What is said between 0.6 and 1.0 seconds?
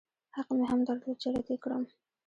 هم